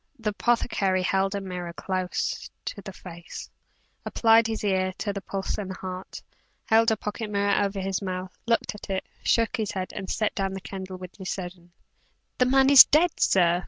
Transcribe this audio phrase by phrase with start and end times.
[0.17, 3.51] The apothecary held a mirror close to the face;
[4.03, 6.23] applied his ear to the pulse and heart;
[6.65, 10.33] held a pocket mirror over his mouth, looked at it; shook his head; and set
[10.33, 11.71] down the candle with decision.
[12.39, 13.59] "The man is dead, sir!"